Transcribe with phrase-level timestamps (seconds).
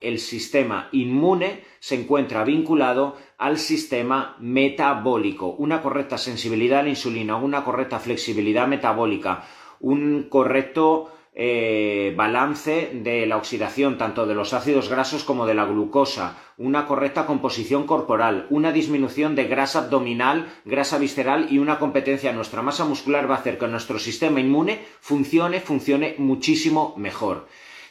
[0.00, 5.54] el sistema inmune se encuentra vinculado al sistema metabólico.
[5.58, 9.44] Una correcta sensibilidad a la insulina, una correcta flexibilidad metabólica,
[9.80, 15.66] un correcto eh, balance de la oxidación tanto de los ácidos grasos como de la
[15.66, 22.30] glucosa, una correcta composición corporal, una disminución de grasa abdominal, grasa visceral y una competencia
[22.30, 27.46] en nuestra masa muscular va a hacer que nuestro sistema inmune funcione, funcione muchísimo mejor.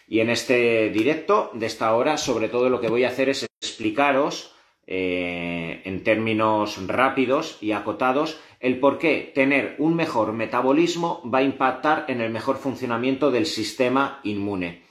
[0.07, 3.45] Y en este directo de esta hora, sobre todo lo que voy a hacer es
[3.61, 4.55] explicaros
[4.87, 11.43] eh, en términos rápidos y acotados el por qué tener un mejor metabolismo va a
[11.43, 14.83] impactar en el mejor funcionamiento del sistema inmune.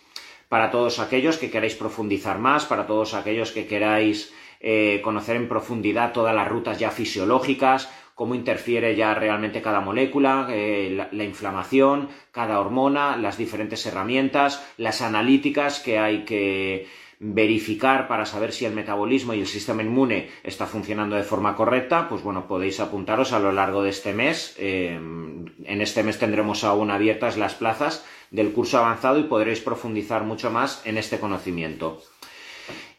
[0.49, 5.49] Para todos aquellos que queráis profundizar más, para todos aquellos que queráis eh, conocer en
[5.49, 12.09] profundidad todas las rutas ya fisiológicas, cómo interfiere ya realmente cada molécula, eh, la, inflamación,
[12.33, 18.73] cada hormona, las diferentes herramientas, las analíticas que hay que verificar para saber si el
[18.73, 23.39] metabolismo y el sistema inmune está funcionando de forma correcta, pues bueno, podéis apuntaros a
[23.39, 24.57] lo largo de este mes.
[24.59, 30.25] Eh, en este mes tendremos aún abiertas las plazas del curso avanzado y podréis profundizar
[30.25, 32.01] mucho más en este conocimiento.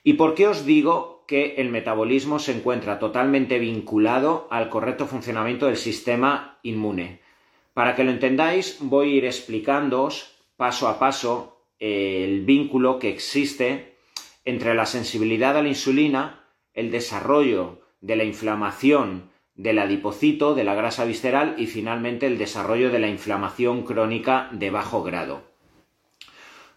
[0.07, 5.65] ¿Y por qué os digo que el metabolismo se encuentra totalmente vinculado al correcto funcionamiento
[5.65, 7.19] del sistema inmune?
[7.73, 13.97] Para que lo entendáis, voy a ir explicándoos paso a paso el vínculo que existe
[14.45, 20.73] entre la sensibilidad a la insulina, el desarrollo de la inflamación del adipocito, de la
[20.73, 25.46] grasa visceral y finalmente el desarrollo de la inflamación crónica de bajo grado.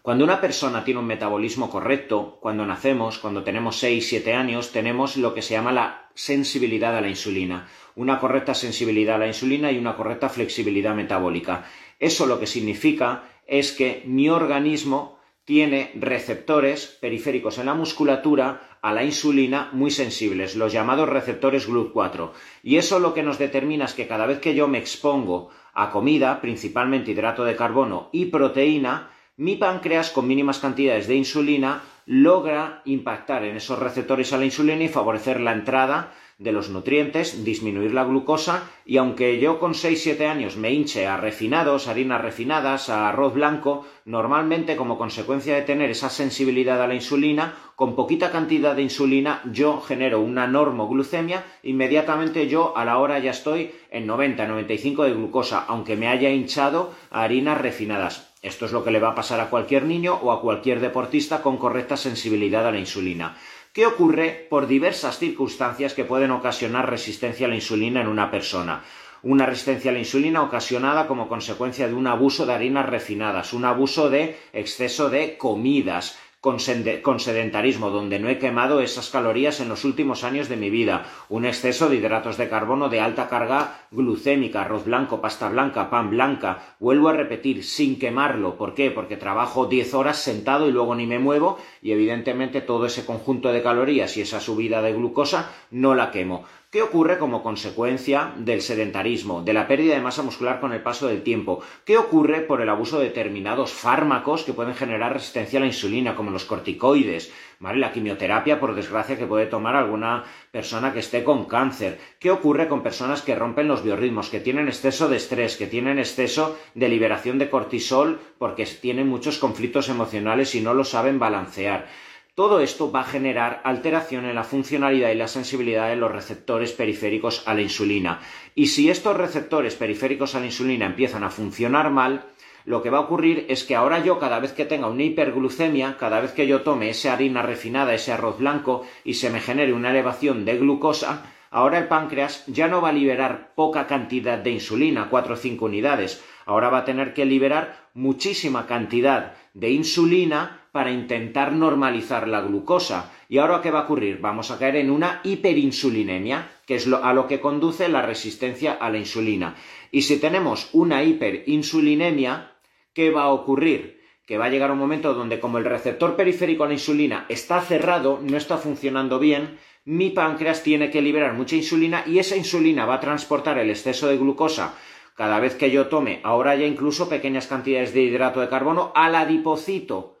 [0.01, 5.35] Cuando una persona tiene un metabolismo correcto, cuando nacemos, cuando tenemos 6-7 años, tenemos lo
[5.35, 9.77] que se llama la sensibilidad a la insulina, una correcta sensibilidad a la insulina y
[9.77, 11.65] una correcta flexibilidad metabólica.
[11.99, 18.93] Eso lo que significa es que mi organismo tiene receptores periféricos en la musculatura a
[18.93, 22.31] la insulina muy sensibles, los llamados receptores GLUT4.
[22.63, 25.91] Y eso lo que nos determina es que cada vez que yo me expongo a
[25.91, 29.11] comida, principalmente hidrato de carbono y proteína,
[29.41, 34.83] mi páncreas con mínimas cantidades de insulina logra impactar en esos receptores a la insulina
[34.83, 40.27] y favorecer la entrada de los nutrientes, disminuir la glucosa y aunque yo con 6-7
[40.27, 45.89] años me hinche a refinados, harinas refinadas, a arroz blanco, normalmente como consecuencia de tener
[45.89, 52.47] esa sensibilidad a la insulina, con poquita cantidad de insulina yo genero una normoglucemia, inmediatamente
[52.47, 57.23] yo a la hora ya estoy en 90-95 de glucosa, aunque me haya hinchado a
[57.23, 58.30] harinas refinadas.
[58.41, 61.43] Esto es lo que le va a pasar a cualquier niño o a cualquier deportista
[61.43, 63.37] con correcta sensibilidad a la insulina.
[63.71, 68.83] ¿Qué ocurre por diversas circunstancias que pueden ocasionar resistencia a la insulina en una persona.
[69.23, 73.65] Una resistencia a la insulina ocasionada como consecuencia de un abuso de harinas refinadas, un
[73.65, 79.85] abuso de exceso de comidas, con, sedentarismo, donde no he quemado esas calorías en los
[79.85, 84.61] últimos años de mi vida, un exceso de hidratos de carbono de alta carga glucémica,
[84.61, 88.57] arroz blanco, pasta blanca, pan blanca, vuelvo a repetir, sin quemarlo.
[88.57, 88.89] ¿Por qué?
[88.89, 93.53] Porque trabajo 10 horas sentado y luego ni me muevo y evidentemente todo ese conjunto
[93.53, 96.45] de calorías y esa subida de glucosa no la quemo.
[96.71, 101.05] ¿Qué ocurre como consecuencia del sedentarismo, de la pérdida de masa muscular con el paso
[101.05, 101.61] del tiempo?
[101.83, 106.15] ¿Qué ocurre por el abuso de determinados fármacos que pueden generar resistencia a la insulina,
[106.15, 107.33] como los corticoides?
[107.59, 107.79] ¿Vale?
[107.79, 111.99] La quimioterapia, por desgracia, que puede tomar alguna persona que esté con cáncer.
[112.19, 115.99] ¿Qué ocurre con personas que rompen los biorritmos, que tienen exceso de estrés, que tienen
[115.99, 121.89] exceso de liberación de cortisol porque tienen muchos conflictos emocionales y no lo saben balancear?
[122.33, 126.71] Todo esto va a generar alteración en la funcionalidad y la sensibilidad de los receptores
[126.71, 128.21] periféricos a la insulina.
[128.55, 132.23] Y si estos receptores periféricos a la insulina empiezan a funcionar mal,
[132.63, 135.97] lo que va a ocurrir es que ahora yo cada vez que tenga una hiperglucemia,
[135.97, 139.73] cada vez que yo tome esa harina refinada, ese arroz blanco y se me genere
[139.73, 144.51] una elevación de glucosa, ahora el páncreas ya no va a liberar poca cantidad de
[144.51, 150.60] insulina, 4 o 5 unidades, ahora va a tener que liberar muchísima cantidad de insulina
[150.71, 153.11] para intentar normalizar la glucosa.
[153.27, 154.19] ¿Y ahora qué va a ocurrir?
[154.19, 158.89] Vamos a caer en una hiperinsulinemia, que es a lo que conduce la resistencia a
[158.89, 159.55] la insulina.
[159.91, 162.53] Y si tenemos una hiperinsulinemia,
[162.93, 164.01] ¿qué va a ocurrir?
[164.25, 167.59] Que va a llegar un momento donde como el receptor periférico a la insulina está
[167.61, 172.85] cerrado, no está funcionando bien, mi páncreas tiene que liberar mucha insulina y esa insulina
[172.85, 174.75] va a transportar el exceso de glucosa
[175.15, 179.15] cada vez que yo tome, ahora ya incluso pequeñas cantidades de hidrato de carbono, al
[179.15, 180.20] adipocito,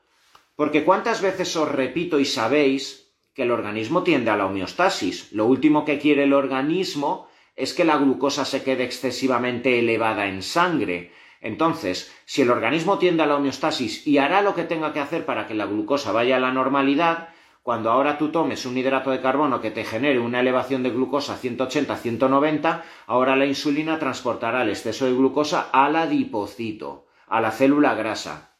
[0.61, 5.31] porque cuántas veces os repito y sabéis que el organismo tiende a la homeostasis.
[5.31, 10.43] Lo último que quiere el organismo es que la glucosa se quede excesivamente elevada en
[10.43, 11.13] sangre.
[11.39, 15.25] Entonces, si el organismo tiende a la homeostasis y hará lo que tenga que hacer
[15.25, 17.29] para que la glucosa vaya a la normalidad,
[17.63, 21.41] cuando ahora tú tomes un hidrato de carbono que te genere una elevación de glucosa
[21.41, 28.50] 180-190, ahora la insulina transportará el exceso de glucosa al adipocito, a la célula grasa.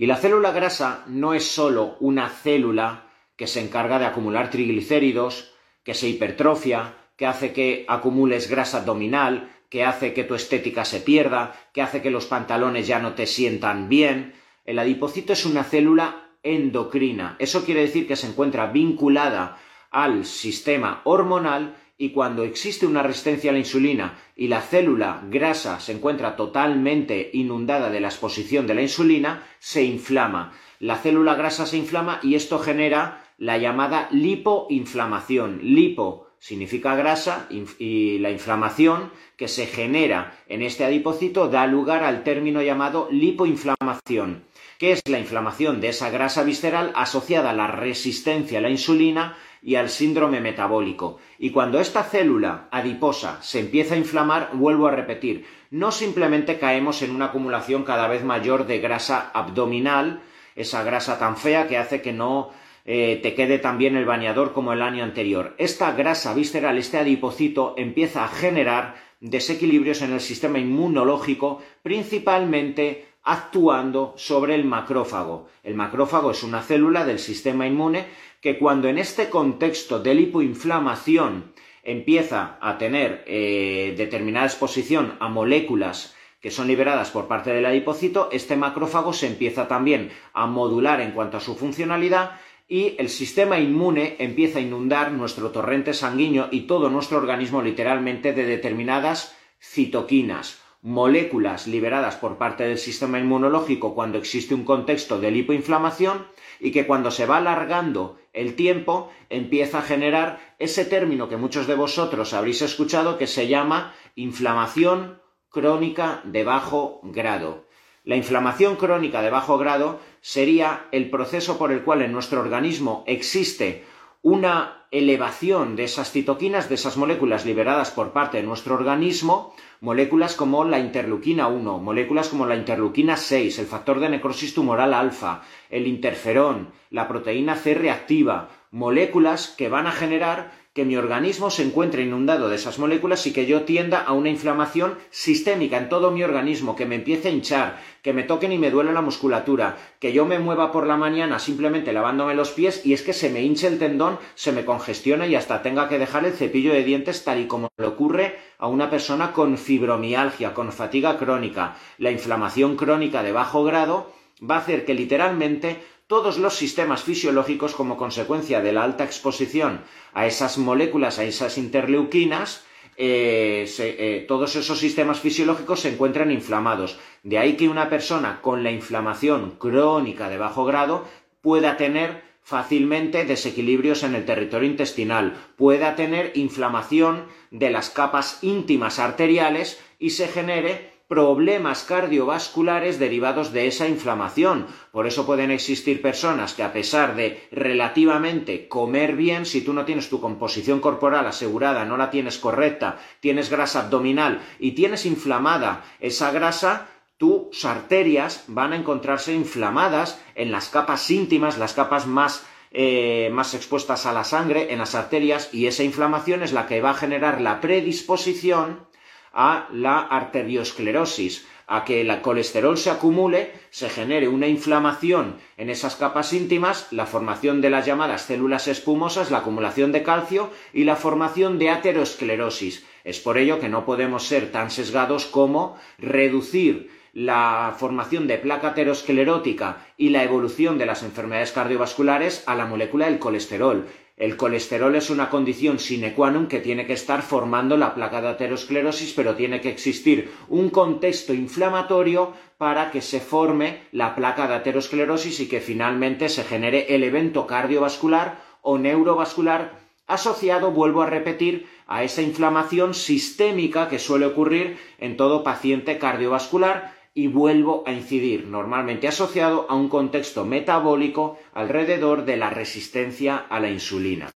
[0.00, 5.52] Y la célula grasa no es solo una célula que se encarga de acumular triglicéridos,
[5.82, 11.00] que se hipertrofia, que hace que acumules grasa abdominal, que hace que tu estética se
[11.00, 14.34] pierda, que hace que los pantalones ya no te sientan bien.
[14.64, 17.34] El adipocito es una célula endocrina.
[17.40, 19.58] Eso quiere decir que se encuentra vinculada
[19.90, 25.80] al sistema hormonal y cuando existe una resistencia a la insulina y la célula grasa
[25.80, 30.52] se encuentra totalmente inundada de la exposición de la insulina, se inflama.
[30.78, 35.58] La célula grasa se inflama y esto genera la llamada lipoinflamación.
[35.62, 42.22] Lipo significa grasa y la inflamación que se genera en este adipocito da lugar al
[42.22, 44.44] término llamado lipoinflamación,
[44.78, 49.36] que es la inflamación de esa grasa visceral asociada a la resistencia a la insulina
[49.62, 51.18] y al síndrome metabólico.
[51.38, 57.02] Y cuando esta célula adiposa se empieza a inflamar, vuelvo a repetir, no simplemente caemos
[57.02, 60.22] en una acumulación cada vez mayor de grasa abdominal,
[60.56, 62.50] esa grasa tan fea que hace que no
[62.84, 65.54] eh, te quede también el bañador como el año anterior.
[65.58, 74.14] Esta grasa visceral, este adipocito, empieza a generar desequilibrios en el sistema inmunológico, principalmente actuando
[74.16, 75.48] sobre el macrófago.
[75.62, 78.06] El macrófago es una célula del sistema inmune
[78.40, 81.52] que cuando en este contexto de lipoinflamación
[81.82, 88.30] empieza a tener eh, determinada exposición a moléculas que son liberadas por parte del adipocito,
[88.32, 93.58] este macrófago se empieza también a modular en cuanto a su funcionalidad y el sistema
[93.58, 100.62] inmune empieza a inundar nuestro torrente sanguíneo y todo nuestro organismo literalmente de determinadas citoquinas,
[100.82, 106.26] moléculas liberadas por parte del sistema inmunológico cuando existe un contexto de lipoinflamación
[106.60, 111.66] y que cuando se va alargando el tiempo empieza a generar ese término que muchos
[111.66, 115.20] de vosotros habréis escuchado que se llama inflamación
[115.50, 117.66] crónica de bajo grado.
[118.04, 123.02] La inflamación crónica de bajo grado sería el proceso por el cual en nuestro organismo
[123.06, 123.84] existe
[124.22, 130.34] una elevación de esas citoquinas, de esas moléculas liberadas por parte de nuestro organismo, moléculas
[130.34, 135.42] como la interleuquina 1, moléculas como la interleuquina 6, el factor de necrosis tumoral alfa,
[135.70, 141.64] el interferón, la proteína C reactiva, moléculas que van a generar que mi organismo se
[141.64, 146.10] encuentre inundado de esas moléculas y que yo tienda a una inflamación sistémica en todo
[146.10, 149.76] mi organismo, que me empiece a hinchar, que me toquen y me duele la musculatura,
[149.98, 153.30] que yo me mueva por la mañana simplemente lavándome los pies y es que se
[153.30, 156.84] me hinche el tendón, se me congestiona y hasta tenga que dejar el cepillo de
[156.84, 161.76] dientes tal y como le ocurre a una persona con fibromialgia, con fatiga crónica.
[161.98, 164.12] La inflamación crónica de bajo grado
[164.48, 165.78] va a hacer que literalmente
[166.08, 169.82] todos los sistemas fisiológicos como consecuencia de la alta exposición
[170.14, 172.64] a esas moléculas, a esas interleuquinas,
[172.96, 176.98] eh, eh, todos esos sistemas fisiológicos se encuentran inflamados.
[177.22, 181.06] De ahí que una persona con la inflamación crónica de bajo grado
[181.42, 188.98] pueda tener fácilmente desequilibrios en el territorio intestinal, pueda tener inflamación de las capas íntimas
[188.98, 194.66] arteriales y se genere problemas cardiovasculares derivados de esa inflamación.
[194.92, 199.86] Por eso pueden existir personas que a pesar de relativamente comer bien, si tú no
[199.86, 205.82] tienes tu composición corporal asegurada, no la tienes correcta, tienes grasa abdominal y tienes inflamada
[205.98, 212.46] esa grasa, tus arterias van a encontrarse inflamadas en las capas íntimas, las capas más
[212.70, 216.82] eh, más expuestas a la sangre, en las arterias, y esa inflamación es la que
[216.82, 218.86] va a generar la predisposición
[219.32, 225.96] a la arteriosclerosis, a que el colesterol se acumule, se genere una inflamación en esas
[225.96, 230.96] capas íntimas, la formación de las llamadas células espumosas, la acumulación de calcio y la
[230.96, 232.86] formación de aterosclerosis.
[233.04, 238.68] Es por ello que no podemos ser tan sesgados como reducir la formación de placa
[238.68, 243.86] aterosclerótica y la evolución de las enfermedades cardiovasculares a la molécula del colesterol.
[244.18, 248.18] El colesterol es una condición sine qua non que tiene que estar formando la placa
[248.18, 254.50] de aterosclerosis, pero tiene que existir un contexto inflamatorio para que se forme la placa
[254.50, 261.06] de aterosclerosis y que finalmente se genere el evento cardiovascular o neurovascular asociado, vuelvo a
[261.06, 267.92] repetir, a esa inflamación sistémica que suele ocurrir en todo paciente cardiovascular y vuelvo a
[267.92, 274.30] incidir, normalmente asociado a un contexto metabólico alrededor de la resistencia a la insulina.